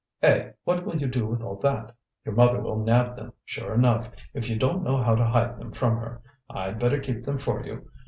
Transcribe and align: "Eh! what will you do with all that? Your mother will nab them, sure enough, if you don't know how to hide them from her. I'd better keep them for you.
"Eh! 0.23 0.49
what 0.63 0.83
will 0.83 0.95
you 0.97 1.05
do 1.07 1.27
with 1.27 1.43
all 1.43 1.57
that? 1.57 1.93
Your 2.25 2.33
mother 2.33 2.59
will 2.59 2.79
nab 2.83 3.15
them, 3.15 3.33
sure 3.45 3.71
enough, 3.71 4.09
if 4.33 4.49
you 4.49 4.57
don't 4.57 4.81
know 4.81 4.97
how 4.97 5.13
to 5.13 5.23
hide 5.23 5.59
them 5.59 5.71
from 5.71 5.95
her. 5.97 6.23
I'd 6.49 6.79
better 6.79 6.99
keep 6.99 7.23
them 7.23 7.37
for 7.37 7.63
you. 7.63 7.87